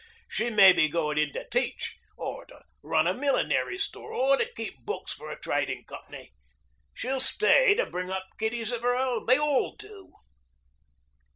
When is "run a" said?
2.81-3.13